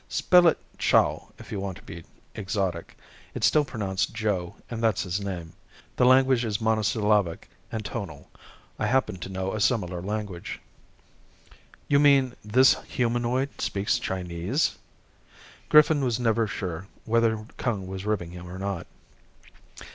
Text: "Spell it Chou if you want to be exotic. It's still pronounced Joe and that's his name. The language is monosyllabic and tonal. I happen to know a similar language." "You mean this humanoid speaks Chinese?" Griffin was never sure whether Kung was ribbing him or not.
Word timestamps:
"Spell 0.09 0.47
it 0.47 0.57
Chou 0.79 1.31
if 1.37 1.51
you 1.51 1.59
want 1.59 1.77
to 1.77 1.83
be 1.83 2.03
exotic. 2.33 2.97
It's 3.35 3.45
still 3.45 3.63
pronounced 3.63 4.15
Joe 4.15 4.55
and 4.67 4.81
that's 4.81 5.03
his 5.03 5.21
name. 5.21 5.53
The 5.95 6.07
language 6.07 6.43
is 6.43 6.59
monosyllabic 6.59 7.47
and 7.71 7.85
tonal. 7.85 8.31
I 8.79 8.87
happen 8.87 9.17
to 9.17 9.29
know 9.29 9.53
a 9.53 9.59
similar 9.61 10.01
language." 10.01 10.59
"You 11.87 11.99
mean 11.99 12.33
this 12.43 12.77
humanoid 12.87 13.61
speaks 13.61 13.99
Chinese?" 13.99 14.75
Griffin 15.69 16.03
was 16.03 16.19
never 16.19 16.47
sure 16.47 16.87
whether 17.05 17.45
Kung 17.57 17.85
was 17.85 18.03
ribbing 18.03 18.31
him 18.31 18.49
or 18.49 18.57
not. 18.57 18.87